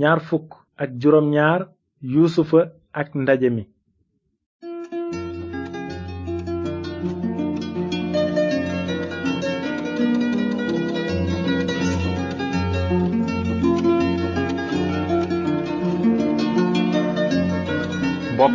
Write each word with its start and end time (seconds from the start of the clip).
ñaar 0.00 0.20
fukk 0.28 0.48
ak 0.82 0.90
juróom 1.00 1.26
ñaar 1.34 1.60
yuusufa 2.12 2.60
ak 3.00 3.08
ndaje 3.22 3.48
mi 3.56 3.62
mbokk 3.62 3.74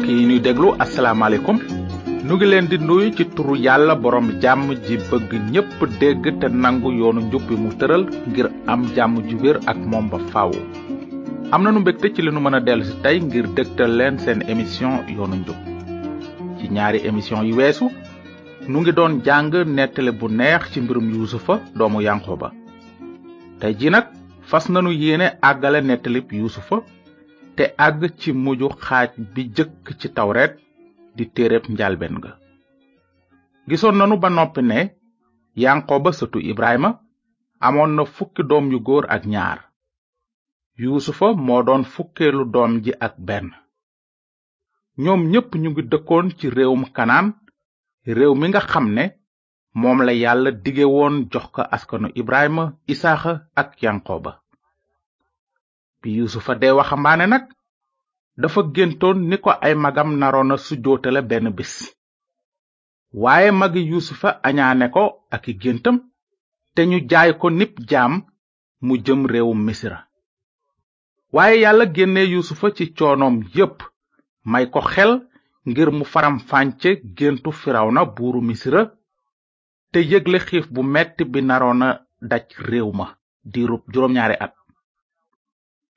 yi 0.08 0.14
ñuy 0.28 0.42
déglu 0.46 0.70
asalaamaaleykum 0.84 1.58
nu 2.26 2.34
ngi 2.36 2.46
leen 2.52 2.68
di 2.72 2.78
nuyu 2.88 3.10
ci 3.18 3.24
turu 3.36 3.54
yàlla 3.66 3.94
borom 4.04 4.28
jàmm 4.42 4.68
ji 4.86 4.96
bëgg 5.10 5.32
ñépp 5.54 5.72
dégg 6.00 6.24
te 6.40 6.48
nangu 6.62 6.90
yoonu 7.00 7.22
njub 7.26 7.44
bi 7.48 7.56
mu 7.64 7.70
tëral 7.80 8.04
ngir 8.30 8.48
am 8.72 8.82
jàmm 8.96 9.14
ju 9.28 9.36
wér 9.44 9.58
ak 9.72 9.80
moom 9.92 10.06
ba 10.12 10.20
faawu 10.34 10.58
amna 11.56 11.72
nu 11.76 11.80
mbekté 11.84 12.08
ci 12.16 12.22
li 12.24 12.32
nu 12.32 12.40
mën 12.44 12.56
a 12.58 12.60
dellu 12.68 12.84
si 12.90 12.96
ngir 13.28 13.46
dektal 13.58 13.92
leen 14.00 14.16
sen 14.24 14.38
émission 14.52 14.92
yoonu 15.16 15.36
njub 15.42 15.60
ci 16.58 16.66
ñaari 16.76 17.00
émission 17.10 17.44
yi 17.48 17.52
weesu 17.60 17.86
nu 18.72 18.78
ngi 18.80 18.92
doon 18.98 19.14
jang 19.28 19.54
netalé 19.78 20.12
bu 20.20 20.26
neex 20.30 20.64
ci 20.72 20.80
mbirum 20.82 21.08
yuusufa 21.14 21.54
doomu 21.78 22.00
yankoba 22.08 22.48
tay 23.60 23.74
ji 23.80 23.90
nak 23.90 24.06
fas 24.50 24.66
te 27.58 27.64
ag 27.86 27.98
ci 28.20 28.32
muju 28.34 28.68
xaj 28.86 29.10
bi 29.34 29.42
jëk 29.56 29.72
ci 30.00 30.08
tawret 30.16 30.54
di 31.18 31.26
téereb 31.36 31.64
njalben 31.70 32.14
nga 32.20 32.32
gisoon 33.68 33.96
nañu 33.98 34.16
ba 34.24 34.30
noppi 34.30 34.62
né 34.64 34.80
yankoba 35.56 36.10
sëtu 36.12 36.40
ibrahima 36.52 36.90
amon 37.60 37.92
na 37.96 38.04
fukki 38.06 38.42
doom 38.50 38.72
yu 38.72 38.80
góor 38.88 39.06
ak 39.10 39.26
ñaar 39.26 39.60
yuusufa 40.80 41.28
moo 41.46 41.62
doon 41.68 41.84
fukkeelu 41.94 42.44
doom 42.54 42.72
ji 42.84 42.92
ak 43.06 43.14
benn 43.28 43.48
ñoom 45.04 45.22
ñépp 45.32 45.50
ñu 45.62 45.68
ngi 45.72 45.84
dëkkoon 45.92 46.28
ci 46.38 46.46
réewum 46.56 46.84
kanaan 46.96 47.28
réew 48.18 48.34
mi 48.40 48.46
nga 48.50 48.62
xam 48.72 48.86
ne 48.98 49.04
moom 49.80 49.98
la 50.08 50.14
yàlla 50.24 50.50
dige 50.64 50.86
woon 50.96 51.16
jox 51.32 51.48
ko 51.56 51.62
askanu 51.76 52.08
ibrahima 52.22 52.64
isaaxa 52.94 53.34
ak 53.62 53.70
ba 54.26 54.32
bi 56.00 56.10
yuusufa 56.18 56.54
dee 56.62 56.78
waxambaane 56.80 57.26
nag 57.32 57.46
dafa 58.42 58.62
géntoon 58.76 59.18
ni 59.30 59.38
ko 59.44 59.50
ay 59.66 59.74
magam 59.84 60.10
naroon 60.20 60.52
a 60.54 60.58
sujjóotale 60.66 61.22
benn 61.30 61.48
bis 61.58 61.74
waaye 63.22 63.50
magi 63.60 63.82
yuusufa 63.92 64.30
añaane 64.48 64.86
ko 64.96 65.04
ak 65.36 65.44
i 65.52 65.54
géntam 65.62 65.98
te 66.74 66.82
ñu 66.90 66.98
jaay 67.10 67.32
ko 67.40 67.48
nib 67.60 67.74
jaam 67.90 68.14
mu 68.86 68.94
jëm 69.06 69.22
réewum 69.32 69.62
misira 69.68 70.00
waaye 71.34 71.58
yàlla 71.60 71.86
génne 71.96 72.22
yusufa 72.28 72.72
ci 72.76 72.94
coonoom 72.94 73.44
yépp 73.56 73.78
may 74.44 74.70
ko 74.70 74.82
xel 74.82 75.14
ngir 75.66 75.92
mu 75.92 76.04
faram 76.06 76.40
fànce 76.40 77.00
géntu 77.18 77.52
firawna 77.52 78.06
buuru 78.16 78.42
misira 78.42 78.82
te 79.92 80.00
yëgle 80.04 80.40
xiif 80.40 80.68
bu 80.74 80.84
metti 80.84 81.24
bi 81.32 81.42
naroon 81.42 81.82
a 81.82 81.92
daj 82.22 82.48
réew 82.70 82.92
ma 82.94 83.08
diirub 83.44 83.84
juróom 83.94 84.18
at 84.18 84.54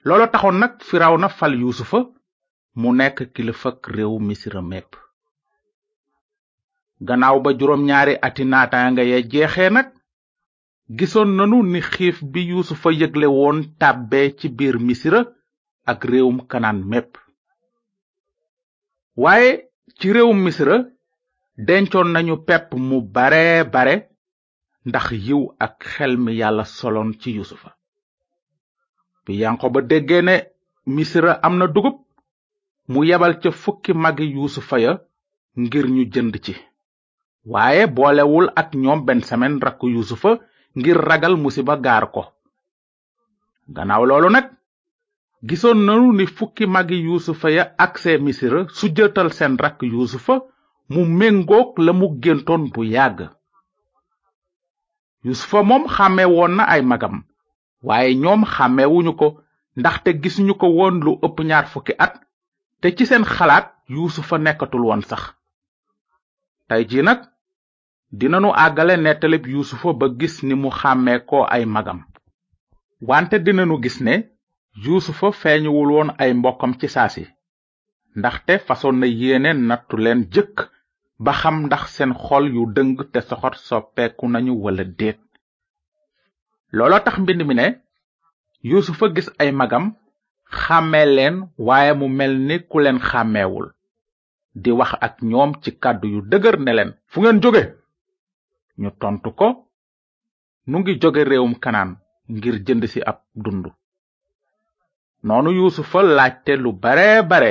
loolo 0.04 0.26
taxoon 0.30 0.58
nag 0.58 0.74
firawna 0.82 1.28
fal 1.28 1.52
yuusufa 1.54 1.98
mu 2.76 2.88
nekk 2.92 3.32
kilifak 3.34 3.86
réewu 3.90 4.18
misira 4.20 4.62
mépp 4.62 4.90
gannaaw 7.00 7.40
ba 7.40 7.50
juróom 7.58 7.82
ati 8.22 8.44
naataanga 8.44 9.02
ya 9.02 9.20
jeexe 9.22 9.70
nag 9.70 9.93
gisoon 11.00 11.30
nanu 11.36 11.58
ni 11.72 11.80
xiif 11.90 12.18
bi 12.32 12.40
yuusufa 12.50 12.88
yëgle 13.00 13.26
woon 13.36 13.58
tàbbe 13.80 14.20
ci 14.38 14.46
biir 14.58 14.76
misira 14.86 15.20
ak 15.90 16.00
réewum 16.10 16.38
kanaan 16.50 16.78
mépp 16.90 17.10
waaye 19.22 19.50
ci 19.98 20.06
réewum 20.14 20.38
misira 20.44 20.76
dencoon 21.66 22.08
nañu 22.12 22.34
pepp 22.46 22.68
mu 22.88 22.96
bare 23.14 23.44
bare 23.72 23.94
ndax 24.88 25.06
yiw 25.26 25.42
ak 25.64 25.74
xel 25.96 26.12
mi 26.24 26.32
yàlla 26.40 26.64
soloon 26.76 27.10
ci 27.20 27.28
yuusufa 27.36 27.70
bi 29.24 29.32
yanqoba 29.40 29.80
déggee 29.90 30.22
ne 30.22 30.34
misira 30.94 31.32
am 31.46 31.54
na 31.58 31.66
dugub 31.74 31.96
mu 32.92 33.00
yebal 33.08 33.34
ca 33.40 33.50
fukki 33.62 33.92
magi 34.02 34.26
yuusufa 34.34 34.76
ya 34.84 34.92
ngir 35.60 35.86
ñu 35.94 36.02
jënd 36.12 36.34
ci 36.44 36.54
waaye 37.52 37.84
boolewul 37.94 38.46
ak 38.60 38.68
ñoom 38.82 39.00
bensamen 39.06 39.54
rakku 39.64 39.86
yuusufa 39.94 40.32
ngir 40.76 40.98
ragal 41.08 41.36
musiba 41.38 41.76
gaar 41.84 42.10
ko 42.10 42.22
gannaaw 43.74 44.04
loolu 44.06 44.28
nag 44.34 44.46
gisoon 45.48 45.80
nanu 45.86 46.12
ni 46.12 46.26
fukki 46.26 46.66
magi 46.66 46.98
yusufa 47.06 47.48
ya 47.50 47.64
akse 47.78 48.18
misira 48.18 48.66
su 48.74 48.86
seen 49.32 49.54
rakk 49.62 49.80
yuusufa 49.90 50.34
mu 50.92 51.02
méngook 51.18 51.70
la 51.84 51.92
mu 51.98 52.06
géntoon 52.22 52.62
bu 52.72 52.80
yàgg 52.94 53.18
yuusufa 55.24 55.58
moom 55.68 55.84
xàmme 55.94 56.24
na 56.56 56.64
ay 56.74 56.82
magam 56.90 57.16
waaye 57.86 58.10
ñoom 58.22 58.42
xàmmewuñu 58.54 59.12
ko 59.20 59.26
ndaxte 59.78 60.10
gisuñu 60.22 60.54
ko 60.60 60.66
woon 60.76 60.96
lu 61.04 61.12
ëpp 61.26 61.36
ñaar 61.48 61.66
fukki 61.72 61.92
at 62.04 62.14
te 62.80 62.88
ci 62.96 63.04
seen 63.08 63.24
xalaat 63.34 63.66
yuusufa 63.94 64.36
nekkatul 64.38 64.84
woon 64.86 65.02
sax 65.10 65.22
tey 66.68 66.82
nag 67.08 67.20
dinanu 68.18 68.50
àggale 68.64 68.94
nettalib 69.04 69.44
yuusufa 69.52 69.90
ba 70.00 70.06
gis 70.20 70.34
ni 70.46 70.54
mu 70.62 70.68
xàmmee 70.78 71.18
ko 71.28 71.38
ay 71.56 71.64
magam 71.74 71.98
wante 73.08 73.36
dinanu 73.46 73.74
gis 73.84 73.96
ne 74.06 74.14
yuusufa 74.84 75.28
feeñuwul 75.40 75.90
woon 75.94 76.08
ay 76.22 76.30
mbokkam 76.38 76.72
ci 76.80 76.86
saasi 76.94 77.24
ndaxte 78.18 78.52
fasoon 78.66 78.96
na 79.00 79.06
yéene 79.20 79.50
nattu 79.68 79.96
leen 80.04 80.20
jëkk 80.34 80.54
ba 81.24 81.32
xam 81.40 81.56
ndax 81.66 81.82
seen 81.96 82.12
xol 82.24 82.44
yu 82.54 82.62
dëng 82.76 82.92
te 83.12 83.20
soxor 83.28 83.54
soppeeku 83.66 84.24
nañu 84.32 84.52
wala 84.64 84.84
déet 84.98 85.20
looloo 86.76 87.00
tax 87.04 87.14
mbind 87.22 87.42
mi 87.48 87.54
ne 87.60 87.66
yuusufa 88.70 89.06
gis 89.16 89.28
ay 89.42 89.50
magam 89.60 89.84
xàmmee 90.62 91.06
leen 91.16 91.36
waaye 91.66 91.92
mu 92.00 92.06
mel 92.18 92.34
ni 92.48 92.56
ku 92.70 92.76
leen 92.84 92.98
xàmmeewul 93.10 93.66
di 94.62 94.70
wax 94.78 94.90
ak 95.06 95.14
ñoom 95.30 95.50
ci 95.62 95.70
kàddu 95.82 96.06
yu 96.14 96.20
dëgër 96.30 96.56
ne 96.64 96.72
leen 96.78 96.90
fu 97.10 97.18
ngeen 97.22 97.40
jóge 97.44 97.64
ñu 98.82 98.88
tontu 99.00 99.28
ko 99.38 99.46
nu 100.68 100.76
ngi 100.80 100.92
jóge 101.02 101.22
réewum 101.30 101.54
kanaan 101.62 101.90
ngir 102.34 102.56
jënd 102.66 102.82
ci 102.92 102.98
ab 103.10 103.18
dund 103.42 103.64
noonu 105.26 105.50
yuusufa 105.58 105.98
laajte 106.16 106.52
lu 106.62 106.70
bare 106.82 107.08
bare 107.30 107.50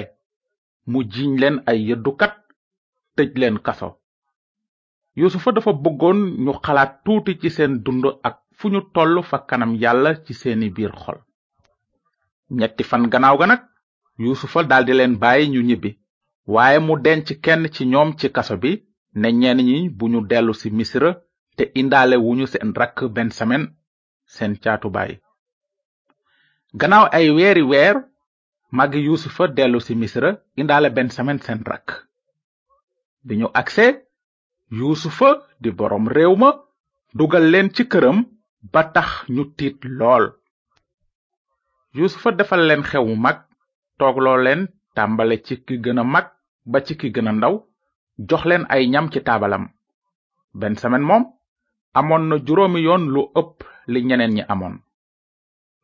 mu 0.91 0.99
jiiñ 1.11 1.33
leen 1.41 1.55
ay 1.69 1.79
yëddukat 1.87 2.33
tëj 3.15 3.31
leen 3.41 3.57
kaso 3.65 3.87
yuusufa 5.19 5.49
dafa 5.55 5.71
bëggoon 5.83 6.19
ñu 6.43 6.51
xalaat 6.65 6.91
tuuti 7.03 7.33
ci 7.41 7.49
seen 7.55 7.73
dund 7.85 8.03
ak 8.27 8.35
fu 8.57 8.65
ñu 8.73 8.79
toll 8.93 9.13
fa 9.29 9.37
kanam 9.49 9.71
yàlla 9.81 10.09
ci 10.25 10.33
seeni 10.41 10.67
biir 10.75 10.93
xol 11.03 11.19
ñetti 12.59 12.83
fan 12.89 13.03
gannaaw 13.11 13.35
ga 13.39 13.45
nag 13.49 13.61
yuusufa 14.23 14.59
daldi 14.69 14.93
leen 14.97 15.15
bàyyi 15.21 15.51
ñu 15.53 15.61
ñibbi 15.69 15.89
waaye 16.53 16.77
mu 16.87 16.93
denc 17.05 17.27
kenn 17.43 17.63
ci 17.73 17.83
ñoom 17.91 18.09
ci 18.19 18.27
kaso 18.35 18.55
bi 18.63 18.71
ne 19.15 19.29
ñenn 19.31 19.59
ñi 19.67 19.89
bu 19.97 20.05
ñu 20.13 20.19
dellu 20.29 20.53
ci 20.59 20.67
misra 20.77 21.09
te 21.57 21.63
indaale 21.81 22.15
wuñu 22.25 22.45
seen 22.51 22.71
rakk 22.79 22.97
bensamen 23.15 23.63
seen 24.33 24.53
caatu 24.63 24.87
gannaaw 26.79 27.05
ay 27.17 27.27
weeri 27.37 27.61
weer 27.71 27.95
màgg 28.77 28.93
yusufa 29.05 29.43
dellu 29.57 29.79
ci 29.85 29.93
misra 30.01 30.29
indaale 30.61 30.89
bensamen 30.97 31.37
seen 31.45 31.61
rakk 31.69 31.87
bi 33.25 33.33
ñu 33.39 33.47
agse 33.61 33.85
yusufa 34.77 35.29
di 35.61 35.69
boroom 35.77 36.05
réew 36.15 36.33
ma 36.41 36.49
dugal 37.17 37.45
leen 37.51 37.67
ci 37.75 37.83
këram 37.91 38.19
ba 38.73 38.81
tax 38.95 39.09
ñu 39.35 39.43
tiit 39.57 39.77
lool 39.99 40.25
yusufa 41.97 42.29
defal 42.37 42.61
leen 42.67 42.83
xew 42.89 43.03
mu 43.09 43.15
mag 43.25 43.37
toogloo 43.99 44.37
leen 44.45 44.61
tàmbale 44.95 45.35
ci 45.45 45.53
ki 45.67 45.75
gën 45.83 45.99
mag 46.13 46.27
ba 46.71 46.79
ci 46.85 46.93
ki 46.99 47.07
gën 47.15 47.29
a 47.29 47.33
ndaw 47.37 47.55
jox 48.17 48.45
leen 48.45 48.63
ay 48.69 48.85
ñam 48.91 49.09
ci 49.11 49.19
taabalam 49.23 49.69
benn 50.53 50.75
semaine 50.77 51.05
moom 51.05 51.23
amoon 51.99 52.23
na 52.29 52.35
juróomi 52.45 52.79
yoon 52.85 53.03
lu 53.13 53.21
ëpp 53.39 53.53
li 53.91 53.99
ñeneen 54.09 54.33
ñi 54.35 54.43
amoon 54.53 54.75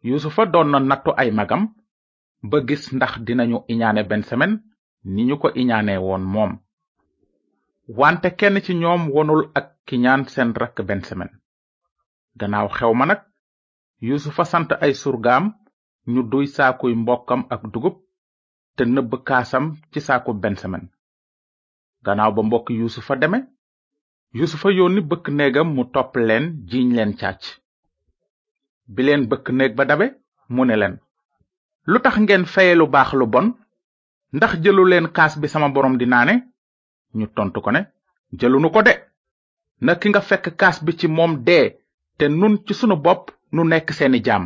yusufa 0.08 0.44
doon 0.54 0.70
na 0.72 0.80
nattu 0.80 1.12
ay 1.22 1.30
magam 1.38 1.64
ba 2.50 2.58
gis 2.68 2.84
ndax 2.96 3.14
dinañu 3.26 3.58
iñaane 3.72 4.02
benn 4.10 4.24
semaine 4.30 4.56
ni 5.14 5.22
ñu 5.28 5.36
ko 5.42 5.48
iñaane 5.62 5.94
woon 6.06 6.24
moom 6.34 6.52
wante 8.00 8.30
kenn 8.40 8.56
ci 8.66 8.74
ñoom 8.82 9.02
wonul 9.16 9.44
ak 9.60 9.68
kiñaan 9.88 10.22
seen 10.34 10.52
rakk 10.62 10.78
benn 10.88 11.04
semaine 11.10 11.34
gannaaw 12.40 12.68
xew 12.78 12.92
ma 12.98 13.06
nag 13.10 13.22
yusufa 14.08 14.44
sant 14.52 14.70
ay 14.86 14.94
surgaam 15.02 15.46
ñu 16.12 16.22
duy 16.32 16.46
saakuy 16.56 16.94
mbokkam 17.02 17.42
ak 17.54 17.62
dugub 17.74 17.96
te 18.76 18.84
nëbb 18.86 19.12
kaasam 19.28 19.66
ci 19.92 20.00
saaku 20.08 20.32
benn 20.42 20.56
semaine 20.62 20.88
gannaaw 22.06 22.32
ba 22.36 22.42
mbokk 22.48 22.68
yuusufa 22.78 23.14
deme 23.22 23.40
yuusufa 24.38 24.70
yónni 24.78 25.02
bëkk 25.10 25.26
neegam 25.38 25.70
mu 25.76 25.84
topp 25.94 26.12
leen 26.28 26.46
jiiñ 26.70 26.90
leen 26.98 27.14
càcc 27.22 27.44
bi 28.94 29.02
leen 29.06 29.24
bëkk 29.30 29.46
neeg 29.58 29.72
ba 29.78 29.84
dabe 29.90 30.08
mu 30.54 30.62
ne 30.66 30.76
leen 30.82 30.96
lu 31.92 31.98
ngeen 32.24 32.44
lu 32.80 32.86
baax 32.94 33.10
lu 33.20 33.26
bon 33.34 33.48
ndax 34.36 34.52
jëlu 34.64 34.84
leen 34.92 35.08
kaas 35.18 35.34
bi 35.42 35.48
sama 35.54 35.68
borom 35.74 35.96
di 35.98 36.06
naane 36.12 36.34
ñu 37.18 37.26
tontu 37.36 37.60
ko 37.66 37.70
ne 37.72 37.82
jëlunu 38.40 38.68
ko 38.74 38.82
de 38.88 38.94
na 39.86 39.94
ki 40.00 40.08
nga 40.10 40.22
fekk 40.30 40.46
kaas 40.62 40.78
bi 40.86 40.92
ci 41.00 41.08
moom 41.16 41.32
dee 41.48 41.68
te 42.18 42.26
nun 42.40 42.56
ci 42.66 42.74
sunu 42.80 42.96
bopp 43.06 43.24
nu 43.54 43.62
nekk 43.72 43.88
seeni 43.98 44.20
jaam 44.28 44.44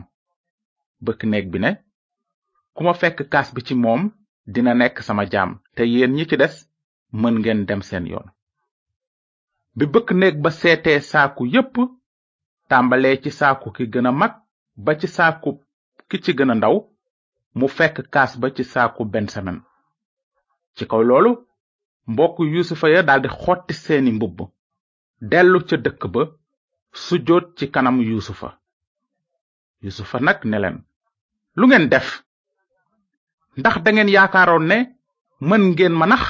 bëkk 1.05 1.21
neeg 1.31 1.45
bi 1.51 1.59
ne 1.63 1.69
kuma 2.75 2.93
fekk 3.01 3.17
kaas 3.33 3.47
bi 3.55 3.61
ci 3.67 3.73
moom 3.83 4.01
dina 4.53 4.73
nekk 4.79 4.97
sama 5.07 5.23
jaam 5.33 5.51
te 5.75 5.81
yéen 5.93 6.13
ñi 6.17 6.25
ci 6.29 6.37
des 6.41 6.55
mën 7.13 7.35
ngeen 7.41 7.61
dem 7.69 7.81
seen 7.87 8.05
yoon 8.11 8.27
bi 9.77 9.83
bëkk 9.93 10.07
néeg 10.19 10.35
ba 10.43 10.49
seetee 10.59 10.99
saaku 11.11 11.43
yépp 11.53 11.75
tàmbalee 12.69 13.21
ci 13.23 13.29
saaku 13.39 13.67
ki 13.75 13.83
gën 13.93 14.07
mag 14.21 14.33
ba 14.85 14.91
ci 14.99 15.07
saaku 15.15 15.49
ki 16.09 16.17
ci 16.23 16.31
gëna 16.37 16.55
ndaw 16.57 16.75
mu 17.57 17.65
fekk 17.77 17.97
kaas 18.13 18.31
ba 18.41 18.47
ci 18.55 18.63
saaku 18.73 19.01
bensamin 19.13 19.57
ci 20.75 20.83
kaw 20.89 21.01
loolu 21.09 21.31
mbokk 22.11 22.35
yuusufa 22.53 22.87
ya 22.93 23.01
daldi 23.07 23.29
xotti 23.41 23.73
seeni 23.83 24.11
mbubb 24.17 24.37
dellu 25.31 25.57
ca 25.67 25.75
dëkk 25.85 26.03
ba 26.13 26.21
sujjóot 27.03 27.45
ci 27.57 27.65
kanam 27.73 27.97
yuusufa 28.09 28.49
yusufa 29.83 30.17
nag 30.25 30.39
ne 30.49 30.57
leen 30.61 30.77
lu 31.57 31.63
ngeen 31.67 31.89
def 31.93 32.07
ndax 33.59 33.75
dangeen 33.83 34.13
yaakaaroon 34.15 34.65
ne 34.71 34.77
mën 35.47 35.61
ngeen 35.71 35.95
ma 35.99 36.07
nax 36.07 36.23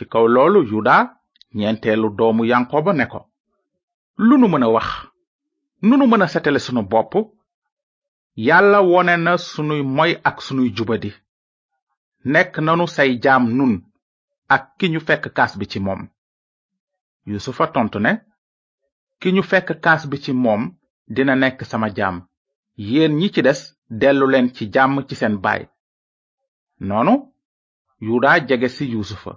ci 0.00 0.04
kaw 0.12 0.24
loolu 0.34 0.60
yuda 0.72 0.94
ñeenteelu 1.58 2.06
doomu 2.18 2.42
yankoba 2.50 2.92
ne 2.98 3.04
ko 3.12 3.20
lu 4.26 4.34
nu 4.38 4.46
mën 4.50 4.64
a 4.66 4.68
wax 4.76 4.88
nu 5.86 5.94
nu 5.98 6.04
mën 6.10 6.22
a 6.24 6.26
setale 6.32 6.60
sunu 6.66 6.82
bopp 6.92 7.12
yàlla 8.46 8.78
wone 8.90 9.14
na 9.24 9.32
sunuy 9.48 9.82
moy 9.96 10.12
ak 10.28 10.36
sunuy 10.46 10.68
jubadi 10.76 11.10
Nek 12.32 12.50
nanu 12.64 12.84
say 12.96 13.10
jaam 13.24 13.42
nun 13.58 13.72
ak 14.54 14.62
ki 14.78 14.86
ñu 14.92 15.00
fekk 15.08 15.24
kaas 15.36 15.52
bi 15.58 15.66
ci 15.72 15.78
moom 15.86 16.00
yusufa 17.30 17.64
tontu 17.74 17.98
ne 18.04 18.10
ki 19.20 19.28
ñu 19.34 19.42
fekk 19.50 19.68
kaas 19.84 20.02
bi 20.10 20.16
ci 20.24 20.32
moom 20.44 20.62
dina 21.14 21.34
nekk 21.42 21.60
sama 21.70 21.88
jaam 21.96 22.16
yéen 22.90 23.12
ñi 23.20 23.28
ci 23.34 23.40
des 23.46 23.60
dellu 24.00 24.26
leen 24.32 24.48
ci 24.54 24.64
jàmm 24.74 24.94
ci 25.08 25.14
seen 25.20 25.34
baay 25.44 25.62
noonu 26.88 27.12
yuda 28.06 28.30
jege 28.48 28.68
si 28.76 28.84
yusufa 28.94 29.32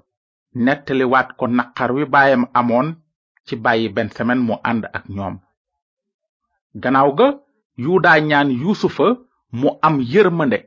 wat 1.05 1.33
ko 1.37 1.47
nakar 1.47 1.91
wi 1.93 2.05
bayam 2.05 2.45
amon 2.53 2.95
ci 3.45 3.55
bàyyi 3.55 3.89
ben 3.89 4.09
semaine 4.09 4.41
mu 4.45 4.55
and 4.63 4.85
ak 4.93 5.05
ñoom 5.09 5.39
gannaaw 6.75 7.09
ga 7.17 7.27
yuda 7.77 8.19
ñaan 8.19 8.49
yusufa 8.61 9.05
mu 9.51 9.69
am 9.81 9.99
yërmande 10.01 10.57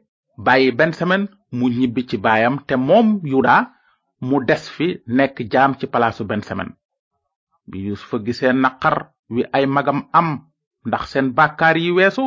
bàyyi 0.46 0.72
ben 0.78 0.92
semaine 0.92 1.26
mu 1.52 1.66
ñibbi 1.76 2.02
ci 2.08 2.16
bayam 2.18 2.54
te 2.66 2.74
moom 2.76 3.20
yuda 3.30 3.54
mu 4.28 4.36
des 4.48 4.64
fi 4.76 4.86
nekk 5.16 5.36
jaam 5.52 5.72
ci 5.78 5.86
palaasu 5.86 6.24
ben 6.26 6.42
semaine 6.42 6.72
bi 7.68 7.78
yusufa 7.86 8.16
gisee 8.26 8.52
naqar 8.62 8.96
wi 9.34 9.42
ay 9.56 9.64
magam 9.66 10.00
am 10.20 10.28
ndax 10.86 11.02
seen 11.12 11.32
bàkkaar 11.36 11.76
yi 11.82 11.90
weesu 11.96 12.24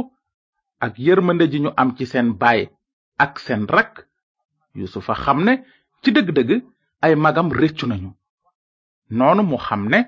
ak 0.85 0.93
yërmande 1.05 1.45
ji 1.51 1.59
ñu 1.63 1.69
am 1.81 1.89
ci 1.97 2.05
seen 2.05 2.27
baay 2.41 2.61
ak 3.23 3.39
seen 3.39 3.65
rak 3.67 3.91
yusufa 4.75 5.13
xam 5.23 5.39
ne 5.45 5.53
ci 6.01 6.09
dëgg-dëgg 6.11 6.51
ay 7.05 7.13
magam 7.23 7.47
rëccu 7.59 7.85
nañu 7.89 8.09
noonu 9.17 9.41
mu 9.49 9.57
xam 9.65 9.81
ne 9.91 9.99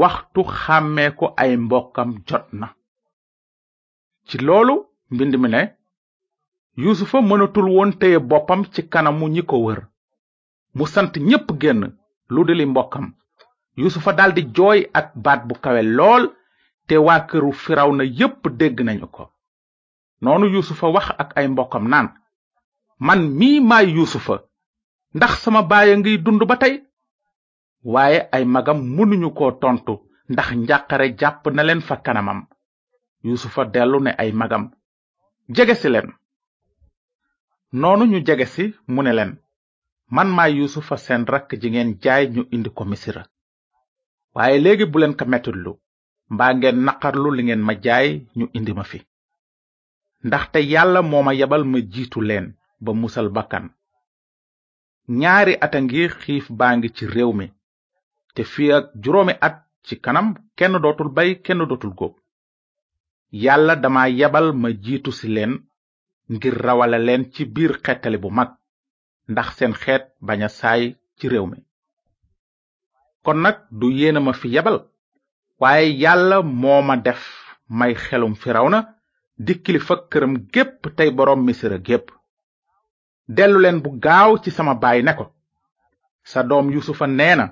waxtu 0.00 0.40
xàmmee 0.60 1.10
ko 1.18 1.24
ay 1.42 1.52
mbokkam 1.64 2.10
jot 2.28 2.46
na 2.60 2.66
ci 4.28 4.36
loolu 4.46 4.74
mbind 5.14 5.34
mi 5.42 5.48
ne 5.54 5.60
yuusufa 6.84 7.18
mënatul 7.28 7.66
woon 7.74 7.90
téye 8.00 8.18
boppam 8.30 8.60
ci 8.72 8.80
kanamu 8.92 9.24
ñi 9.34 9.42
ko 9.50 9.56
wër 9.66 9.80
mu 10.76 10.84
sant 10.92 11.12
ñépp 11.28 11.48
génn 11.60 11.82
lu 12.34 12.40
di 12.46 12.54
li 12.56 12.66
mbokkam 12.72 13.06
yuusufa 13.80 14.10
daldi 14.18 14.42
jooy 14.56 14.78
ak 14.98 15.06
baat 15.24 15.40
bu 15.48 15.54
kawe 15.64 15.82
lool 15.98 16.24
te 16.86 16.94
waa 17.06 17.20
këru 17.28 17.52
firaw 17.62 17.90
na 17.96 18.04
yépp 18.18 18.40
dégg 18.58 18.76
nañu 18.86 19.06
ko 19.16 19.24
noonu 20.22 20.46
yuusufa 20.54 20.86
wax 20.94 21.06
ak 21.22 21.28
ay 21.38 21.46
mbokkam 21.52 21.84
naan 21.92 22.08
man 23.06 23.20
mii 23.38 23.58
maay 23.68 23.86
yuusufa 23.98 24.34
ndax 25.18 25.32
sama 25.44 25.60
baye 25.70 25.92
ngiy 26.00 26.18
dund 26.24 26.42
ba 26.48 26.56
tey 26.62 26.74
waaye 27.92 28.18
ay 28.36 28.44
magam 28.54 28.78
mënuñu 28.96 29.28
koo 29.38 29.52
tontu 29.62 29.94
ndax 30.32 30.48
njàqare 30.62 31.06
jàpp 31.20 31.42
na 31.56 31.62
leen 31.66 31.80
fa 31.88 31.96
kanamam 32.04 32.40
yusufa 33.28 33.62
dellu 33.74 33.98
ne 34.04 34.10
ay 34.22 34.30
magam 34.40 34.64
jege 35.54 35.74
si 35.80 35.88
leen 35.94 36.08
noonu 37.80 38.04
ñu 38.10 38.18
jege 38.26 38.46
si 38.54 38.64
mu 38.92 39.00
ne 39.04 39.12
leen 39.18 39.32
man 40.16 40.28
maa 40.36 40.50
yusufa 40.58 40.96
seen 41.04 41.22
rakk 41.32 41.48
ji 41.60 41.68
ngeen 41.70 41.90
jaay 42.04 42.24
ñu 42.34 42.42
indi 42.54 42.70
ko 42.76 42.82
misira 42.90 43.22
waaye 44.34 44.56
léegi 44.64 44.84
bu 44.90 44.96
leen 45.00 45.14
ka 45.18 45.24
mettitlu 45.32 45.72
mbaa 46.32 46.52
ngeen 46.56 46.78
naqarlu 46.86 47.28
li 47.36 47.42
ngeen 47.46 47.62
ma 47.66 47.72
jaay 47.84 48.08
ñu 48.36 48.46
indi 48.56 48.72
ma 48.78 48.84
fi 48.90 48.98
ndaxte 50.26 50.58
yàlla 50.72 51.00
moo 51.10 51.22
ma 51.26 51.32
yabal 51.40 51.62
ma 51.70 51.78
jiitu 51.92 52.18
leen 52.28 52.46
ba 52.84 52.90
musal 53.00 53.28
bakkan 53.36 53.66
ñaari 55.08 55.54
ata 55.64 55.78
ngir 55.84 56.10
xiif 56.22 56.46
baa 56.58 56.74
ngi 56.76 56.88
ci 56.96 57.04
réew 57.14 57.30
mi 57.38 57.46
te 58.34 58.42
fi 58.52 58.64
ak 58.78 58.84
juróomi 59.02 59.34
at 59.46 59.56
ci 59.86 59.94
kanam 60.04 60.26
kenn 60.58 60.74
dootul 60.82 61.10
bay 61.16 61.30
kenn 61.44 61.60
dootul 61.70 61.92
góob 61.98 62.14
yàlla 63.44 63.74
dama 63.82 64.02
yebal 64.18 64.48
ma 64.62 64.68
jiitu 64.84 65.10
si 65.18 65.26
leen 65.34 65.52
ngir 66.32 66.54
rawale 66.64 66.98
leen 67.06 67.22
ci 67.32 67.42
biir 67.54 67.72
xeetali 67.84 68.18
bu 68.22 68.28
mag 68.38 68.50
ndax 69.32 69.48
seen 69.56 69.72
xeet 69.82 70.04
bañ 70.26 70.40
a 70.46 70.48
ci 71.16 71.24
réew 71.32 71.46
mi 71.50 71.58
kon 73.24 73.38
nag 73.44 73.56
du 73.80 73.86
yéena 73.98 74.20
ma 74.26 74.32
fi 74.40 74.48
yabal 74.54 74.76
waaye 75.60 75.88
yàlla 76.02 76.36
moo 76.60 76.80
ma 76.88 76.96
def 77.06 77.22
may 77.78 77.92
xelum 78.04 78.34
raw 78.56 78.66
na 78.72 78.78
di 79.44 79.52
kilifa 79.64 79.94
këram 80.10 80.34
gépp 80.54 80.80
tey 80.96 81.10
boroom 81.16 81.40
misira 81.46 81.78
gépp 81.88 82.06
dellu 83.28 83.58
leen 83.62 83.78
bu 83.84 83.90
gaaw 84.04 84.30
ci 84.42 84.50
sama 84.50 84.74
baay 84.82 85.02
ne 85.04 85.12
ko 85.18 85.24
sa 86.30 86.42
doom 86.48 86.66
yusufa 86.74 87.06
nee 87.06 87.34
na 87.38 87.46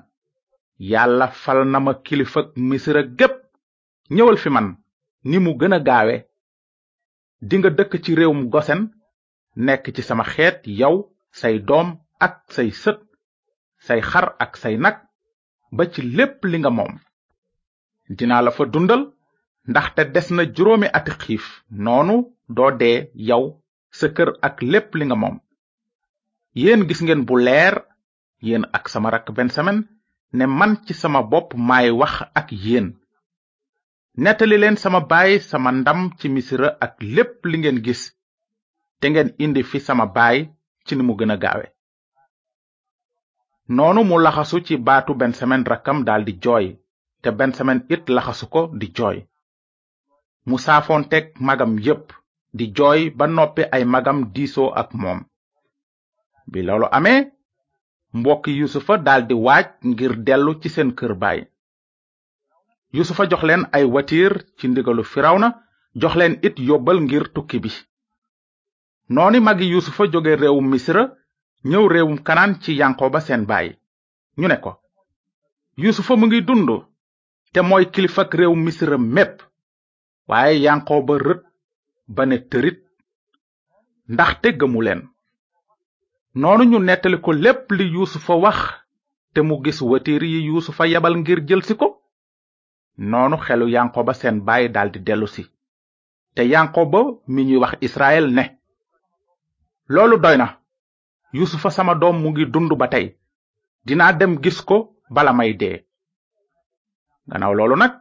yàlla 0.91 1.27
fal 1.43 1.59
na 1.69 1.79
ma 1.81 1.93
kilifak 2.07 2.49
misira 2.69 3.03
gépp 3.19 3.37
ñëwal 4.15 4.37
fi 4.43 4.49
man 4.53 4.69
ni 5.29 5.37
mu 5.41 5.51
gën 5.61 5.75
a 5.77 5.81
gaawe 5.89 6.15
dinga 7.49 7.71
dëkk 7.77 7.93
ci 8.05 8.11
réewum 8.19 8.43
gosen 8.53 8.83
nekk 9.65 9.85
ci 9.95 10.03
sama 10.03 10.25
xeet 10.33 10.59
yow 10.81 10.95
say 11.39 11.59
doom 11.69 11.89
ak 12.27 12.35
say 12.55 12.71
sët 12.83 12.99
say 13.87 14.01
xar 14.11 14.27
ak 14.45 14.53
say 14.63 14.77
nag 14.77 14.97
ba 15.77 15.83
ci 15.93 16.01
lépp 16.03 16.37
li 16.51 16.59
nga 16.59 16.71
moom 16.79 16.93
dinaa 18.17 18.43
la 18.43 18.51
fa 18.57 18.65
dundal 18.73 19.03
ndaxte 19.71 20.01
des 20.15 20.29
na 20.35 20.43
juróomi 20.55 20.89
ati 20.97 21.11
xiif 21.23 21.47
noonu 21.85 22.17
doo 22.57 22.71
dee 22.81 22.99
yow 23.29 23.45
sa 23.99 24.07
kër 24.17 24.31
ak 24.47 24.57
lépp 24.71 24.95
li 24.97 25.05
nga 25.07 25.17
moom 25.23 25.37
Yen 26.57 26.83
gis 26.89 26.99
ngeen 27.03 27.23
bu 27.27 27.37
leer 27.39 27.75
yen 28.43 28.65
ak 28.73 28.89
sama 28.89 29.11
rak 29.11 29.29
ne 30.33 30.47
man 30.47 30.77
ci 30.87 30.95
sama 30.95 31.23
bop 31.23 31.55
may 31.57 31.91
wax 31.91 32.23
ak 32.35 32.49
yen 32.53 32.99
netali 34.23 34.57
len 34.57 34.77
sama 34.77 35.01
bayi 35.01 35.41
sama 35.41 35.71
ndam 35.73 36.01
ci 36.19 36.29
misira 36.29 36.69
ak 36.85 36.95
lepp 37.15 37.43
li 37.51 37.57
ngeen 37.59 37.81
gis 37.85 38.03
te 39.01 39.07
ngeen 39.11 39.35
indi 39.45 39.63
fi 39.63 39.79
sama 39.81 40.07
baay 40.07 40.39
ci 40.87 40.93
ni 40.97 41.03
mu 41.03 41.15
gën 41.17 41.31
a 41.31 41.39
mu 44.09 44.17
laxasu 44.19 44.57
ci 44.67 44.75
baatu 44.77 45.13
rakam 45.71 45.99
di 46.27 46.33
joy 46.43 46.65
te 47.23 47.31
ben 47.31 47.37
bensamin 47.51 47.79
it 47.95 48.05
laxasu 48.17 48.47
ko 48.55 48.63
di 48.81 48.87
joy 48.97 49.17
mu 50.49 50.57
tek 51.11 51.25
magam 51.47 51.79
yep 51.79 52.05
di 52.59 52.65
joy 52.77 52.99
ba 53.19 53.27
noppé 53.27 53.63
ay 53.75 53.85
magam 53.85 54.19
diso 54.35 54.67
ak 54.83 54.91
mom 54.95 55.21
bi 56.53 56.61
loolu 56.67 56.87
amee 56.99 57.21
mbokki 58.19 58.51
yusufa 58.61 58.95
daldi 59.07 59.35
waaj 59.47 59.67
ngir 59.91 60.13
dellu 60.27 60.53
ci 60.63 60.69
seen 60.75 60.91
kër 60.99 61.13
baay 61.23 61.41
yusufa 62.97 63.25
jox 63.31 63.43
leen 63.49 63.63
ay 63.77 63.85
watiir 63.95 64.33
ci 64.59 64.65
ndigalu 64.69 65.03
firawna 65.13 65.49
jox 66.01 66.15
leen 66.21 66.35
it 66.47 66.57
yobbal 66.69 66.99
ngir 67.07 67.25
tukki 67.35 67.59
bi 67.65 67.71
nooni 69.15 69.39
magi 69.47 69.67
yusufa 69.75 70.03
jóge 70.13 70.33
réewum 70.41 70.67
misra 70.73 71.03
ñëw 71.71 71.85
réewum 71.93 72.19
kanaan 72.27 72.53
ci 72.63 72.71
ba 73.13 73.21
seen 73.27 73.43
baay 73.51 73.69
ñu 74.39 74.47
ne 74.49 74.57
ko 74.65 74.73
yusufa 75.83 76.13
mu 76.19 76.25
ngi 76.27 76.41
dund 76.49 76.69
te 77.53 77.61
mooy 77.69 77.85
kilifak 77.93 78.31
réewum 78.39 78.61
misra 78.67 78.97
mépp 79.15 79.35
waaye 80.31 80.57
yankoba 80.65 81.15
rët 81.25 81.43
ba 82.15 82.23
ne 82.27 82.37
tërit 82.51 82.81
ndaxte 84.13 84.49
gëmu 84.61 84.81
leen 84.87 85.03
noonu 86.35 86.65
ñu 86.71 86.79
nettali 86.79 87.19
ko 87.25 87.33
lépp 87.33 87.71
li 87.77 87.85
yuusufa 87.95 88.35
wax 88.45 88.59
te 89.35 89.41
mu 89.49 89.55
gis 89.65 89.79
watiir 89.91 90.23
yi 90.33 90.41
yuusufa 90.49 90.83
yabal 90.93 91.15
ngir 91.21 91.41
jëlsi 91.49 91.75
ko 91.81 91.87
noonu 93.11 93.37
xelu 93.45 93.67
yankoba 93.75 94.13
seen 94.21 94.37
baay 94.47 94.65
daldi 94.75 94.99
dellusi 95.07 95.43
te 96.35 96.43
yankoba 96.53 97.01
mi 97.33 97.41
ñuy 97.49 97.57
wax 97.63 97.73
israel 97.87 98.27
ne 98.37 98.43
loolu 99.93 100.17
doy 100.25 100.37
na 100.39 100.49
sama 101.71 101.95
doom 101.97 102.17
mu 102.23 102.29
ngi 102.31 102.45
dund 102.53 102.71
ba 102.79 102.87
tey 102.93 103.07
dinaa 103.87 104.13
dem 104.19 104.33
gis 104.43 104.59
ko 104.69 104.77
bala 105.15 105.33
may 105.33 105.53
dee 105.61 105.79
gannaaw 107.31 107.55
loolu 107.55 107.75
nag 107.77 107.93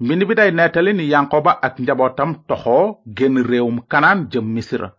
mbind 0.00 0.22
bi 0.28 0.34
day 0.36 0.50
nettali 0.52 0.92
ni 0.94 1.04
yankoba 1.12 1.52
ak 1.62 1.74
njabootam 1.80 2.30
toxoo 2.48 3.00
génn 3.16 3.36
réewum 3.48 3.78
kanaan 3.90 4.28
jëm 4.30 4.46
misira 4.54 4.97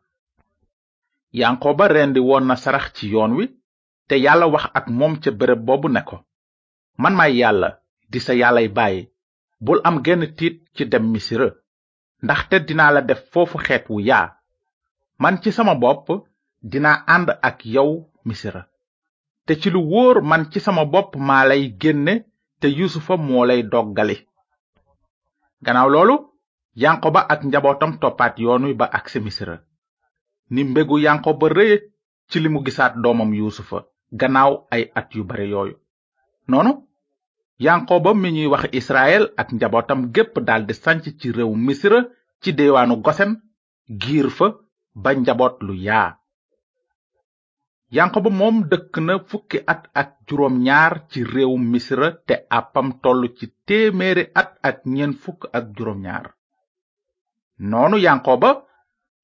yankoba 1.34 1.88
rendi 1.88 2.20
woon 2.20 2.46
na 2.48 2.56
sarax 2.58 2.86
ci 2.94 3.06
yoon 3.14 3.32
wi 3.38 3.46
te 4.08 4.16
yàlla 4.26 4.46
wax 4.54 4.66
ak 4.78 4.86
moom 4.98 5.14
ca 5.22 5.32
béréb 5.40 5.62
boobu 5.66 5.88
ne 5.90 6.02
ko 6.04 6.18
man 7.02 7.14
maay 7.16 7.34
yàlla 7.42 7.70
di 8.12 8.20
sa 8.20 8.34
yàllay 8.34 8.68
bàyyi 8.78 9.02
bul 9.62 9.80
am 9.88 9.98
genn 10.06 10.34
tiit 10.38 10.58
ci 10.76 10.84
dem 10.92 11.06
misira 11.14 11.48
te 12.50 12.58
dinaa 12.68 12.92
la 12.92 13.02
def 13.02 13.22
foofu 13.32 13.58
xeet 13.66 13.86
wu 13.90 14.00
yaa 14.10 14.28
man 15.22 15.36
ci 15.42 15.52
sama 15.52 15.76
bopp 15.76 16.08
dinaa 16.72 17.04
ànd 17.16 17.30
ak 17.50 17.66
yow 17.66 17.90
misira 18.26 18.62
te 19.46 19.54
ci 19.62 19.70
lu 19.70 19.82
wóor 19.92 20.22
man 20.22 20.50
ci 20.52 20.60
sama 20.60 20.86
bopp 20.86 21.16
maa 21.28 21.46
lay 21.50 21.64
génne 21.82 22.14
te 22.60 22.68
yusufa 22.68 23.18
moo 23.18 23.46
lay 23.46 23.62
doggali 23.72 24.16
gannaaw 25.66 25.90
loolu 25.90 26.16
yankoba 26.84 27.20
ak 27.34 27.42
njabootam 27.44 27.92
toppaat 28.02 28.36
yoon 28.40 28.64
wi 28.66 28.74
ba 28.74 28.86
agsi 28.86 29.20
misira 29.20 29.58
ni 30.50 30.64
mbegu 30.64 30.98
yankoba 31.00 31.48
rëye 31.56 31.78
ci 32.30 32.38
li 32.42 32.50
gisaat 32.66 32.94
doomam 33.04 33.32
yuusufa 33.40 33.78
gannaaw 34.20 34.54
ay 34.74 34.84
at 35.00 35.08
yu 35.16 35.24
bare 35.30 35.46
yooyu 35.54 35.76
noonu 36.50 36.72
yankoba 37.66 38.10
mi 38.22 38.30
ñuy 38.36 38.48
wax 38.54 38.64
israel 38.80 39.24
ak 39.42 39.48
njabootam 39.56 40.02
gépp 40.16 40.34
daldi 40.48 40.74
sanc 40.84 41.02
ci 41.20 41.28
réew 41.36 41.54
misira 41.68 42.00
ci 42.42 42.50
diwaanu 42.58 42.96
gosen 43.06 43.32
giir 44.02 44.28
fa 44.38 44.48
ba 45.02 45.10
njaboot 45.22 45.56
lu 45.68 45.74
yaa 45.88 46.12
yankoba 47.98 48.30
moom 48.40 48.56
dëkk 48.70 48.94
na 49.08 49.14
fukki 49.30 49.58
at 49.74 49.84
ak 50.02 50.10
juróom 50.28 50.56
ñaar 50.68 50.94
ci 51.10 51.20
réew 51.34 51.54
misira 51.72 52.08
te 52.28 52.36
àppam 52.60 52.88
toll 53.04 53.22
ci 53.38 53.46
téeméeri 53.68 54.24
at 54.42 54.50
ak 54.70 54.78
ñeen 54.94 55.14
fukk 55.22 55.42
ak 55.58 55.66
juróom 55.76 56.00
ñaar 56.06 56.26
noonu 57.70 57.98
yankoba 58.08 58.50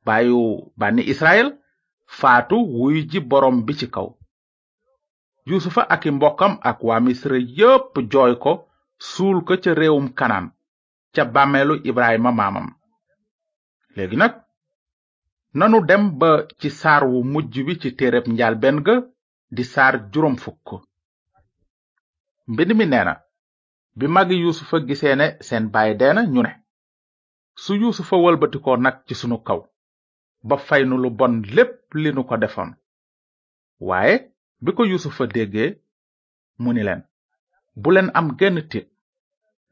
baayu 0.06 0.40
bànni 0.82 1.02
israel 1.14 1.48
faatu 2.20 2.58
wuy 2.78 2.96
ji 3.12 3.20
boroom 3.30 3.58
bi 3.66 3.74
ci 3.80 3.88
kaw 3.96 4.08
yusufa 5.50 5.82
aki 5.94 6.08
i 6.12 6.16
mbokkam 6.18 6.54
ak 6.70 6.78
waa 6.88 7.00
misra 7.06 7.38
yépp 7.58 7.92
jooy 8.12 8.34
ko 8.44 8.52
suul 9.10 9.38
ko 9.48 9.54
ca 9.64 9.72
réewum 9.80 10.08
kanaan 10.20 10.48
ca 11.14 11.22
bàmmeelu 11.34 11.76
ibrahima 11.90 12.32
maamam 12.40 12.68
léegi 13.96 14.18
nag 14.22 14.34
nanu 15.60 15.78
dem 15.90 16.04
ba 16.20 16.30
ci 16.60 16.70
saar 16.80 17.04
wu 17.12 17.20
mujj 17.32 17.54
wi 17.68 17.74
ci 17.82 17.90
téereb 18.00 18.26
njaal 18.28 18.56
benn 18.64 18.78
ga 18.86 18.96
di 19.56 19.64
saar 19.74 19.94
juróom 20.12 20.38
fukk 20.44 20.68
mbind 22.52 22.72
mi 22.78 22.86
neena 22.88 23.14
bi 23.98 24.06
magi 24.16 24.36
yusufa 24.44 24.78
gisee 24.88 25.16
ne 25.16 25.28
seen 25.48 25.66
baay 25.74 25.92
dee 26.00 26.14
ñu 26.34 26.42
ne 26.44 26.52
su 27.64 27.72
yusufa 27.84 28.16
wëlbatikoo 28.24 28.78
nag 28.78 28.96
ci 29.08 29.16
sunu 29.16 29.38
kaw 29.48 29.60
ba 30.46 30.56
fay 30.68 30.86
nu 30.86 30.96
lu 31.04 31.10
bon 31.20 31.34
lépp 31.56 31.72
li 32.02 32.10
nu 32.16 32.22
ko 32.30 32.36
defoon 32.44 32.70
waaye 33.88 34.14
bi 34.64 34.70
ko 34.76 34.82
yusufa 34.92 35.24
déggee 35.36 35.70
mu 36.62 36.70
ni 36.74 36.82
leen 36.88 37.02
bu 37.82 37.90
leen 37.94 38.10
am 38.20 38.28
genn 38.40 38.58
tiit 38.72 38.88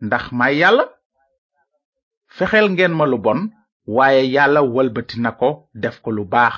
ndax 0.05 0.23
may 0.37 0.53
yàlla 0.61 0.83
fexeel 2.35 2.67
ngeen 2.73 2.93
ma 2.97 3.05
lu 3.11 3.17
bon 3.25 3.39
waaye 3.95 4.21
yàlla 4.35 4.59
walbati 4.75 5.17
na 5.23 5.31
ko 5.39 5.49
def 5.81 5.95
ko 6.03 6.09
lu 6.17 6.23
baax 6.33 6.55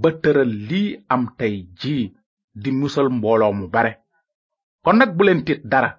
ba 0.00 0.08
tëral 0.22 0.52
lii 0.68 0.90
am 1.14 1.22
tey 1.38 1.54
jii 1.80 2.04
di 2.62 2.70
musal 2.80 3.08
mbooloo 3.16 3.54
mu 3.58 3.66
bare 3.74 3.92
kon 4.84 4.96
nag 4.98 5.10
bu 5.16 5.22
leen 5.26 5.40
tiit 5.46 5.60
dara 5.72 5.90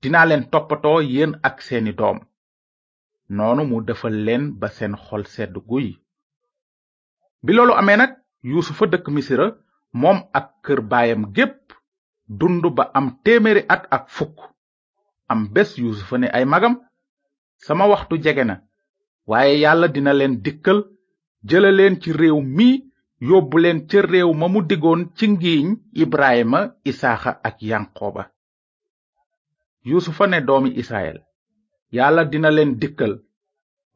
dinaa 0.00 0.28
leen 0.28 0.44
toppatoo 0.52 1.00
yéen 1.12 1.32
ak 1.48 1.56
seeni 1.66 1.92
doom 1.98 2.18
noonu 3.36 3.62
mu 3.70 3.76
defal 3.88 4.14
leen 4.26 4.42
ba 4.60 4.68
seen 4.76 4.94
xol 5.04 5.24
sedd 5.34 5.56
guy 5.70 5.86
bi 7.42 7.52
loolu 7.58 7.74
amee 7.80 7.96
nag 8.00 8.12
yuusufa 8.50 8.86
dëkk 8.92 9.06
misira 9.14 9.46
moom 10.00 10.18
ak 10.38 10.46
kër 10.64 10.80
baayam 10.90 11.22
gépp 11.36 11.60
dund 12.40 12.62
ba 12.76 12.84
am 12.98 13.06
téeméeri 13.24 13.62
at 13.74 13.84
ak 13.96 14.04
fukk 14.16 14.36
am 15.32 15.40
bés 15.54 15.70
yuusufa 15.80 16.16
ne 16.18 16.26
ay 16.36 16.44
magam 16.52 16.74
sama 17.66 17.84
waxtu 17.92 18.14
jege 18.24 18.44
na 18.44 18.56
waaye 19.30 19.54
yàlla 19.62 19.88
dina 19.94 20.12
leen 20.18 20.34
dikkal 20.44 20.80
jële 21.48 21.70
leen 21.78 21.94
ci 22.02 22.10
réew 22.20 22.38
mi 22.56 22.68
yóbbu 23.28 23.56
leen 23.62 23.78
ca 23.90 24.00
réew 24.02 24.30
ma 24.40 24.46
mu 24.52 24.60
digoon 24.68 25.00
ci 25.16 25.24
ngiiñ 25.32 25.68
ibrahima 26.02 26.60
isaaxa 26.90 27.32
ak 27.48 27.56
yanqooba 27.68 28.22
yuusufa 29.88 30.24
ne 30.26 30.38
doomi 30.46 30.70
israyel 30.80 31.18
yàlla 31.96 32.22
dina 32.30 32.50
leen 32.56 32.72
dikkal 32.80 33.12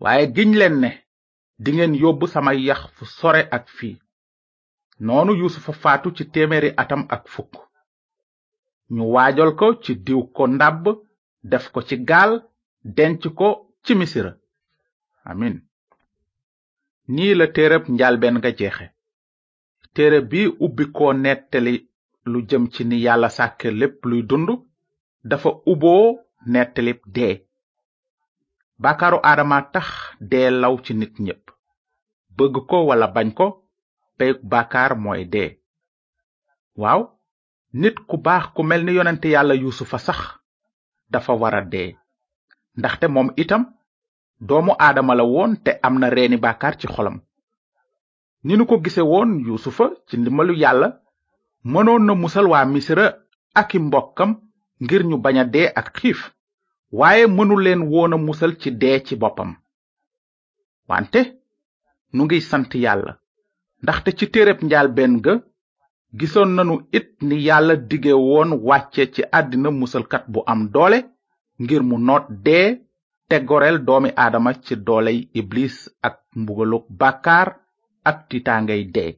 waaye 0.02 0.24
giñ 0.34 0.50
ne 0.80 0.90
dingeen 1.64 1.94
yóbbu 2.02 2.26
sama 2.34 2.52
yax 2.66 2.80
fu 2.96 3.04
sore 3.06 3.40
ak 3.56 3.68
fii 3.68 4.00
noonu 5.06 5.32
yuusufa 5.40 5.72
faatu 5.82 6.08
ci 6.16 6.24
téeméeri 6.32 6.70
atam 6.82 7.02
ak 7.14 7.24
fukk 7.34 7.52
ñu 8.94 9.02
waajal 9.14 9.50
ko 9.60 9.66
ci 9.82 9.92
diw 10.06 10.20
ko 10.36 10.42
ndàbb 10.54 10.84
def 11.50 11.64
ko 11.72 11.80
ci 11.88 11.96
gaal 12.08 12.32
denc 12.96 13.22
ko 13.38 13.48
ci 13.84 13.92
misira 13.98 14.32
amin 15.30 15.56
nii 17.14 17.34
la 17.38 17.46
téereb 17.56 17.82
njaalbeen 17.94 18.36
nga 18.38 18.50
jeexe 18.58 18.86
téere 19.94 20.18
bi 20.30 20.40
ubbi 20.64 20.84
ko 20.96 21.04
nettali 21.24 21.74
lu 22.30 22.38
jëm 22.48 22.64
ci 22.72 22.82
ni 22.86 22.96
yàlla 23.04 23.28
sàkke 23.36 23.68
lépp 23.80 24.00
luy 24.08 24.22
dund 24.30 24.48
dafa 25.30 25.50
uboo 25.72 26.06
nettalib 26.52 26.98
dee 27.14 27.34
baakaaru 28.78 29.18
aadama 29.22 29.62
tax 29.72 29.86
dee 30.30 30.50
law 30.50 30.74
ci 30.84 30.92
nit 31.00 31.14
ñépp 31.24 31.44
bëgg 32.36 32.54
ko 32.70 32.76
walla 32.88 33.06
bañ 33.16 33.28
ko 33.38 33.46
peyug 34.16 34.38
baakaar 34.50 34.92
mooy 35.02 35.22
dee 35.34 35.50
waaw 36.82 37.00
nit 37.80 37.96
ku 38.08 38.16
baax 38.26 38.44
ku 38.54 38.62
mel 38.68 38.82
ni 38.84 38.92
yonente 38.96 39.28
yàlla 39.34 39.54
yuusufa 39.62 39.98
sax 40.06 40.20
dafa 41.12 41.32
wara 41.42 41.60
dee 41.72 41.88
ndaxte 42.78 43.06
moom 43.14 43.28
itam 43.42 43.62
doomu 44.46 44.72
aadama 44.84 45.12
la 45.18 45.24
woon 45.32 45.52
te 45.64 45.70
am 45.86 45.94
na 46.00 46.08
reeni 46.16 46.36
baakaar 46.44 46.74
ci 46.80 46.86
xolam 46.94 47.16
ni 48.44 48.52
nu 48.56 48.64
ko 48.68 48.74
gise 48.84 49.02
woon 49.10 49.30
yusufa 49.46 49.86
ci 50.06 50.14
ndimbalu 50.18 50.54
yàlla 50.62 50.88
mënoon 51.72 52.02
na 52.06 52.14
musal 52.22 52.46
waa 52.52 52.64
misra 52.72 53.06
aki 53.60 53.76
mbokkam 53.86 54.30
ngir 54.82 55.02
ñu 55.08 55.16
bañ 55.24 55.36
a 55.38 55.44
dee 55.54 55.68
ak 55.80 55.88
xiif 55.96 56.20
waaye 56.92 57.26
mënu 57.26 57.54
leen 57.64 57.82
woon 57.92 58.12
musal 58.26 58.52
ci 58.60 58.68
dee 58.80 58.98
ci 59.06 59.14
boppam 59.22 59.50
wante 60.88 61.20
nu 62.14 62.20
ngi 62.24 62.38
sant 62.50 62.70
yàlla 62.84 63.12
ndaxte 63.82 64.10
ci 64.18 64.24
téereb 64.32 64.58
njaal 64.66 64.88
benn 64.96 65.14
ga 65.24 65.32
gisoon 66.18 66.50
nanu 66.56 66.74
it 66.98 67.08
ni 67.28 67.36
yàlla 67.46 67.74
dige 67.88 68.12
woon 68.28 68.50
wàcce 68.68 69.02
ci 69.14 69.22
àddina 69.38 69.68
musalkat 69.80 70.24
bu 70.32 70.38
am 70.52 70.60
doole 70.74 70.98
ngir 71.62 71.82
mu 71.88 71.96
noot 72.06 72.24
dee 72.46 72.68
te 73.28 73.36
goreel 73.48 73.76
doomi 73.86 74.10
aadama 74.22 74.50
ci 74.64 74.74
dooley 74.86 75.18
ibliis 75.40 75.76
ak 76.06 76.16
mbugaluk 76.40 76.84
bàkkaar 77.00 77.48
ak 78.08 78.16
tiitaangay 78.28 78.82
dee 78.94 79.10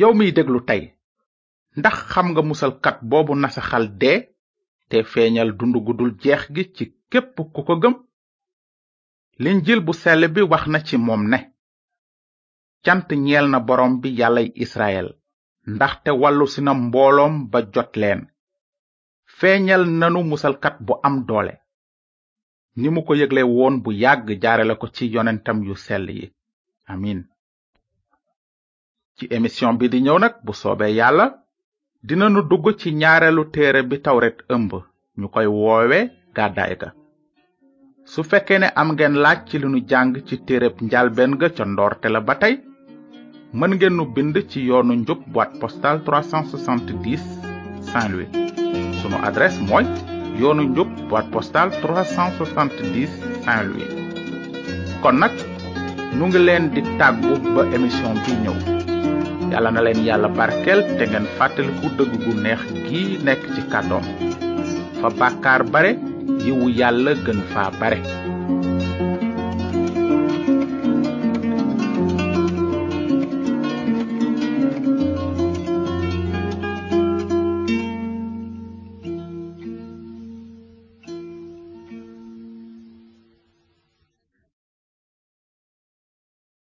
yow 0.00 0.12
miy 0.18 0.30
déglu 0.36 0.60
tey 0.68 0.82
ndax 1.78 1.96
xam 2.10 2.26
nga 2.30 2.42
musalkat 2.50 2.96
boobu 3.10 3.32
nasaxal 3.42 3.84
dee 4.02 4.18
te 4.90 4.98
feeñal 5.12 5.50
dund 5.58 5.76
gudul 5.86 6.10
jeex 6.22 6.42
gi 6.54 6.64
ci 6.74 6.84
képp 7.10 7.36
ku 7.54 7.60
ko 7.68 7.74
gëm 7.82 7.94
linjil 9.42 9.80
bu 9.86 9.92
sell 10.02 10.22
bi 10.34 10.42
wax 10.52 10.64
na 10.72 10.78
ci 10.86 10.96
moom 11.06 11.22
ne 11.32 11.38
cant 12.84 13.08
ñeel 13.26 13.46
na 13.52 13.58
boroom 13.68 13.92
bi 14.02 14.08
yàllay 14.20 14.48
israel 14.64 15.08
ndaxte 15.74 16.10
wàllu 16.20 16.46
si 16.52 16.60
na 16.64 16.72
mbooloom 16.86 17.34
ba 17.52 17.58
jot 17.72 17.92
leen 18.00 18.20
feeñal 19.38 19.82
nanu 20.00 20.20
musalkat 20.30 20.76
bu 20.86 20.92
am 21.06 21.16
doole 21.28 21.54
ni 22.80 22.88
mu 22.94 23.00
ko 23.06 23.12
yëgle 23.20 23.42
woon 23.54 23.74
bu 23.82 23.90
yàgg 24.02 24.26
jaarale 24.42 24.74
ko 24.80 24.86
ci 24.94 25.04
yonentam 25.14 25.58
yu 25.66 25.74
sell 25.86 26.06
yi 26.18 26.24
amin 26.92 27.20
ci 29.16 29.24
émission 29.36 29.72
bi 29.78 29.86
di 29.92 29.98
ñëw 30.04 30.18
nag 30.20 30.34
bu 30.44 30.52
soobee 30.60 30.92
yàlla 30.98 31.26
dinanu 32.02 32.40
dugg 32.50 32.64
ci 32.80 32.88
ñaareelu 33.00 33.42
téere 33.54 33.80
bi 33.90 33.96
tawret 34.04 34.36
ëmb 34.54 34.70
ñu 35.20 35.26
koy 35.34 35.46
woowe 35.60 35.98
gàddaay 36.36 36.72
ga 36.80 36.88
su 38.10 38.20
fekkee 38.30 38.58
ne 38.60 38.68
am 38.80 38.88
ngeen 38.92 39.14
laaj 39.24 39.38
ci 39.48 39.56
li 39.58 39.68
nu 39.70 39.78
jàng 39.90 40.14
ci 40.26 40.34
téereb 40.46 40.74
njalbeen 40.86 41.32
ga 41.40 41.48
ca 41.56 41.64
ndoorte 41.70 42.08
la 42.10 42.20
ba 42.26 42.34
tey 42.42 42.54
mën 43.58 43.70
ngeen 43.74 43.94
nu 43.96 44.04
bind 44.14 44.34
ci 44.50 44.58
yoonu 44.68 44.92
njub 45.00 45.20
boîte 45.32 45.58
postale 45.60 46.00
370 46.06 47.24
Saint-Louis 47.88 48.30
sunu 49.00 49.16
adresse 49.28 49.58
mooy 49.68 49.84
yoonu 50.40 50.62
njub 50.70 50.88
boîte 51.10 51.30
postale 51.34 51.70
370 51.82 53.08
Saint-Louis 53.42 53.90
kon 55.02 55.16
nag 55.20 55.32
nu 56.16 56.22
ngi 56.26 56.38
leen 56.46 56.64
di 56.74 56.80
tàggu 56.98 57.32
ba 57.54 57.60
émission 57.76 58.14
bi 58.24 58.32
ñëw 58.44 58.58
yàlla 59.52 59.70
na 59.74 59.80
leen 59.84 60.02
yàlla 60.06 60.28
barkeel 60.38 60.80
te 60.98 61.04
ngeen 61.10 61.26
fàttaliku 61.38 61.86
dëgg 61.98 62.12
gu 62.24 62.32
neex 62.44 62.62
gi 62.88 63.02
nekk 63.26 63.40
ci 63.54 63.60
kàddoom 63.72 64.06
fa 65.00 65.08
bàkkaar 65.20 65.62
bare 65.72 65.92
yiwu 66.44 66.66
yàlla 66.80 67.12
gën 67.26 67.38
faa 67.54 67.70
bare 67.80 68.38